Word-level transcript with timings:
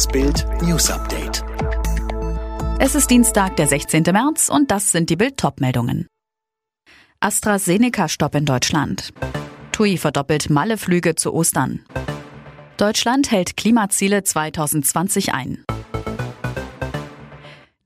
Das 0.00 0.08
Bild 0.08 0.46
News 0.62 0.90
Update. 0.90 1.44
Es 2.78 2.94
ist 2.94 3.10
Dienstag, 3.10 3.56
der 3.56 3.66
16. 3.66 4.02
März 4.04 4.48
und 4.48 4.70
das 4.70 4.92
sind 4.92 5.10
die 5.10 5.16
Bild-Top-Meldungen. 5.16 6.06
AstraZeneca-Stopp 7.20 8.34
in 8.34 8.46
Deutschland. 8.46 9.12
TUI 9.72 9.98
verdoppelt 9.98 10.48
Malle-Flüge 10.48 11.16
zu 11.16 11.34
Ostern. 11.34 11.84
Deutschland 12.78 13.30
hält 13.30 13.58
Klimaziele 13.58 14.24
2020 14.24 15.34
ein. 15.34 15.66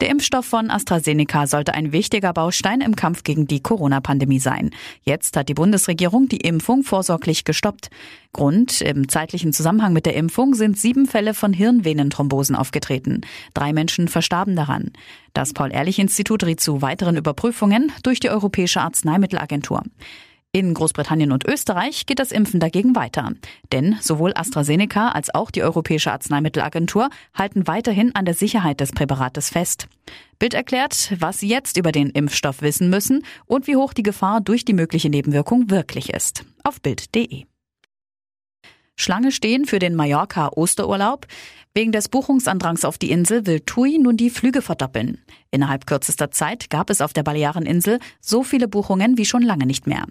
Der 0.00 0.11
Impfstoff 0.11 0.45
von 0.45 0.70
AstraZeneca 0.70 1.46
sollte 1.46 1.72
ein 1.72 1.92
wichtiger 1.92 2.32
Baustein 2.32 2.80
im 2.80 2.96
Kampf 2.96 3.22
gegen 3.22 3.46
die 3.46 3.62
Corona-Pandemie 3.62 4.40
sein. 4.40 4.70
Jetzt 5.04 5.36
hat 5.36 5.48
die 5.48 5.54
Bundesregierung 5.54 6.29
die 6.29 6.38
Impfung 6.38 6.82
vorsorglich 6.82 7.44
gestoppt. 7.44 7.90
Grund 8.32 8.80
im 8.80 9.08
zeitlichen 9.08 9.52
Zusammenhang 9.52 9.93
mit 9.93 10.04
der 10.04 10.16
Impfung 10.16 10.54
sind 10.54 10.76
sieben 10.76 11.07
Fälle 11.07 11.32
von 11.32 11.52
Hirnvenenthrombosen 11.52 12.57
aufgetreten. 12.57 13.20
Drei 13.54 13.72
Menschen 13.72 14.08
verstarben 14.08 14.57
daran. 14.57 14.90
Das 15.32 15.53
Paul-Ehrlich-Institut 15.53 16.42
riet 16.45 16.61
zu 16.61 16.82
weiteren 16.82 17.17
Überprüfungen 17.17 17.92
durch 18.03 18.18
die 18.18 18.31
Europäische 18.31 18.81
Arzneimittelagentur. 18.81 19.84
In 20.57 20.72
Großbritannien 20.72 21.32
und 21.32 21.44
Österreich 21.49 22.07
geht 22.07 22.21
das 22.21 22.31
Impfen 22.31 22.61
dagegen 22.61 22.95
weiter. 22.95 23.32
Denn 23.72 23.96
sowohl 24.00 24.32
AstraZeneca 24.36 25.08
als 25.08 25.35
auch 25.35 25.50
die 25.50 25.64
Europäische 25.64 26.12
Arzneimittelagentur 26.12 27.11
halten 27.36 27.67
weiterhin 27.67 28.14
an 28.14 28.25
der 28.25 28.35
Sicherheit 28.35 28.79
des 28.79 28.93
Präparates 28.93 29.50
fest. 29.50 29.89
Bild 30.39 30.54
erklärt, 30.54 31.12
was 31.18 31.40
Sie 31.40 31.48
jetzt 31.48 31.76
über 31.76 31.90
den 31.90 32.09
Impfstoff 32.09 32.62
wissen 32.62 32.89
müssen 32.89 33.25
und 33.47 33.67
wie 33.67 33.75
hoch 33.75 33.95
die 33.95 34.05
Gefahr 34.05 34.41
durch 34.41 34.64
die 34.64 34.75
mögliche 34.75 35.09
Nebenwirkung 35.09 35.70
wirklich 35.70 36.11
ist. 36.11 36.45
Auf 36.62 36.81
Bild.de. 36.81 37.47
Schlange 39.05 39.33
stehen 39.33 39.67
für 39.67 39.78
den 39.78 39.94
Mallorca-Osterurlaub. 39.94 41.27
Wegen 41.77 41.91
des 41.91 42.08
Buchungsandrangs 42.08 42.84
auf 42.84 42.98
die 42.98 43.11
Insel 43.11 43.47
will 43.47 43.61
TUI 43.61 43.98
nun 43.98 44.17
die 44.17 44.31
Flüge 44.31 44.62
verdoppeln. 44.62 45.19
Innerhalb 45.51 45.87
kürzester 45.87 46.31
Zeit 46.31 46.70
gab 46.70 46.89
es 46.89 47.01
auf 47.01 47.12
der 47.12 47.25
Baleareninsel 47.25 47.98
so 48.20 48.45
viele 48.45 48.69
Buchungen 48.69 49.19
wie 49.19 49.25
schon 49.25 49.43
lange 49.43 49.67
nicht 49.67 49.87
mehr. 49.87 50.06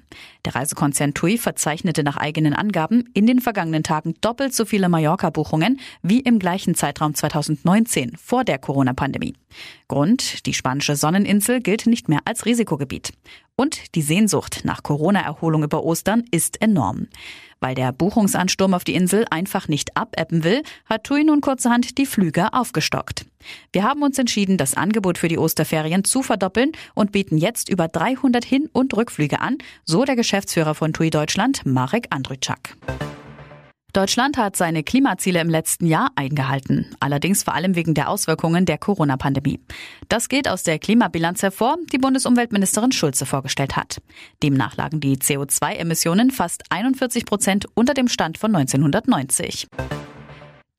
Der 0.45 0.56
Reisekonzern 0.56 1.14
TUI 1.14 1.38
verzeichnete 1.38 2.04
nach 2.04 2.17
eigenen 2.17 2.54
Angaben 2.54 3.09
in 3.14 3.26
den 3.26 3.40
vergangenen 3.40 3.84
Tagen 3.84 4.14
doppelt 4.22 4.54
so 4.54 4.66
viele 4.66 4.90
Mallorca-Buchungen 4.90 5.80
wie 6.02 6.20
im 6.20 6.38
gleichen 6.38 6.76
Zeitraum 6.76 7.16
2019 7.16 8.17
vor 8.17 8.44
der 8.44 8.60
Corona-Pandemie. 8.60 9.34
Grund, 9.88 10.45
die 10.45 10.54
spanische 10.54 10.95
Sonneninsel 10.95 11.62
gilt 11.62 11.88
nicht 11.88 12.10
mehr 12.10 12.22
als 12.26 12.45
Risikogebiet. 12.45 13.14
Und 13.56 13.95
die 13.95 14.02
Sehnsucht 14.02 14.62
nach 14.64 14.82
Corona-Erholung 14.84 15.64
über 15.64 15.84
Ostern 15.84 16.23
ist 16.32 16.62
enorm. 16.62 17.08
Weil 17.64 17.75
der 17.75 17.94
Buchungsansturm 17.94 18.73
auf 18.73 18.83
die 18.83 18.94
Insel 18.94 19.25
einfach 19.31 19.69
nicht 19.69 19.95
abebben 19.95 20.44
will, 20.44 20.64
hat 20.86 21.06
TUI 21.06 21.23
nun 21.23 21.39
kurzerhand 21.39 21.97
die 21.97 22.05
Flüge 22.05 22.52
aufgestockt. 22.52 23.25
Wir 23.72 23.83
haben 23.83 24.03
uns 24.03 24.20
entschieden, 24.20 24.58
das 24.58 24.75
Angebot 24.75 25.17
für 25.17 25.30
die 25.30 25.38
Osterferien 25.38 26.03
zu 26.03 26.23
verdoppeln 26.23 26.73
und 26.94 27.14
bieten 27.14 27.38
jetzt 27.38 27.70
über 27.70 27.88
300 27.88 28.44
Hin- 28.44 28.70
und 28.73 28.94
Rückflüge 28.94 29.39
an, 29.39 29.59
so 29.86 30.03
der 30.03 30.17
Geschäftsführer 30.17 30.75
von 30.75 30.92
TUI 30.92 31.09
Deutschland, 31.09 31.66
Marek 31.66 32.08
Andryczak. 32.09 32.75
Deutschland 33.94 34.38
hat 34.38 34.55
seine 34.55 34.81
Klimaziele 34.81 35.39
im 35.39 35.52
letzten 35.52 35.86
Jahr 35.86 36.09
eingehalten, 36.16 36.88
allerdings 36.99 37.44
vor 37.44 37.53
allem 37.53 37.75
wegen 37.75 37.94
der 37.94 38.09
Auswirkungen 38.09 38.66
der 38.66 38.80
Corona-Pandemie. 38.80 39.59
Das 40.09 40.30
geht 40.30 40.49
aus 40.49 40.63
der 40.63 40.80
Klimabilanz 40.80 41.44
hervor, 41.44 41.77
die 41.91 41.99
Bundesumweltministerin 41.99 42.91
Schulze 42.91 43.27
vorgestellt 43.27 43.75
hat. 43.75 44.02
Demnach 44.41 44.77
lagen 44.77 44.99
die 44.99 45.17
CO2-Emissionen 45.17 46.31
fast 46.31 46.64
41 46.71 47.27
Prozent 47.27 47.67
unter 47.75 47.94
dem 47.94 48.08
Stand 48.08 48.39
von 48.39 48.55
1990. 48.55 49.67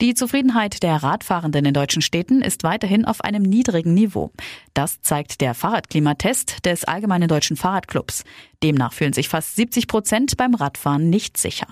Die 0.01 0.15
Zufriedenheit 0.15 0.83
der 0.83 0.97
Radfahrenden 0.97 1.67
in 1.67 1.73
deutschen 1.73 2.03
Städten 2.03 2.43
ist 2.43 2.65
weiterhin 2.65 3.05
auf 3.05 3.21
einem 3.21 3.45
niedrigen 3.45 3.95
Niveau. 3.95 4.33
Das 4.75 5.03
zeigt 5.03 5.41
der 5.41 5.55
Fahrradklimatest 5.55 6.67
des 6.67 6.83
Allgemeinen 6.83 7.29
Deutschen 7.29 7.57
Fahrradclubs. 7.57 8.25
Demnach 8.65 8.93
fühlen 8.93 9.13
sich 9.13 9.29
fast 9.29 9.55
70 9.55 9.87
Prozent 9.87 10.37
beim 10.37 10.55
Radfahren 10.55 11.11
nicht 11.11 11.37
sicher. 11.37 11.69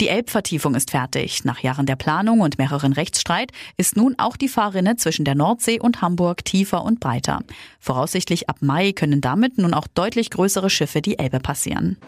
Die 0.00 0.08
Elbvertiefung 0.08 0.74
ist 0.74 0.92
fertig. 0.92 1.44
Nach 1.44 1.60
Jahren 1.60 1.84
der 1.84 1.94
Planung 1.94 2.40
und 2.40 2.56
mehreren 2.56 2.94
Rechtsstreit 2.94 3.52
ist 3.76 3.98
nun 3.98 4.14
auch 4.16 4.38
die 4.38 4.48
Fahrrinne 4.48 4.96
zwischen 4.96 5.26
der 5.26 5.34
Nordsee 5.34 5.78
und 5.78 6.00
Hamburg 6.00 6.42
tiefer 6.42 6.82
und 6.84 7.00
breiter. 7.00 7.40
Voraussichtlich 7.80 8.48
ab 8.48 8.56
Mai 8.62 8.92
können 8.92 9.20
damit 9.20 9.58
nun 9.58 9.74
auch 9.74 9.86
deutlich 9.86 10.30
größere 10.30 10.70
Schiffe 10.70 11.02
die 11.02 11.18
Elbe 11.18 11.38
passieren. 11.38 11.98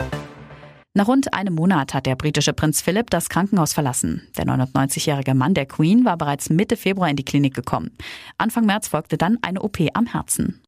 Nach 0.95 1.07
rund 1.07 1.35
einem 1.35 1.55
Monat 1.55 1.93
hat 1.93 2.07
der 2.07 2.17
britische 2.17 2.55
Prinz 2.55 2.81
Philipp 2.81 3.11
das 3.11 3.29
Krankenhaus 3.29 3.75
verlassen. 3.75 4.27
Der 4.39 4.47
99-jährige 4.47 5.35
Mann 5.35 5.53
der 5.53 5.67
Queen 5.67 6.07
war 6.07 6.17
bereits 6.17 6.49
Mitte 6.49 6.79
Februar 6.79 7.11
in 7.11 7.17
die 7.17 7.25
Klinik 7.27 7.53
gekommen. 7.53 7.91
Anfang 8.39 8.65
März 8.65 8.89
folgte 8.89 9.19
dann 9.19 9.37
eine 9.43 9.61
OP 9.61 9.79
am 9.93 10.07
Herzen. 10.07 10.63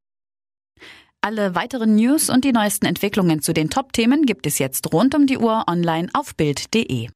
Alle 1.25 1.55
weiteren 1.55 1.95
News 1.95 2.29
und 2.29 2.45
die 2.45 2.53
neuesten 2.53 2.85
Entwicklungen 2.85 3.41
zu 3.41 3.55
den 3.55 3.71
Top-Themen 3.71 4.27
gibt 4.27 4.47
es 4.47 4.59
jetzt 4.59 4.93
rund 4.93 5.15
um 5.15 5.27
die 5.27 5.39
Uhr 5.39 5.65
online 5.67 6.11
auf 6.13 6.35
Bild.de. 6.35 7.09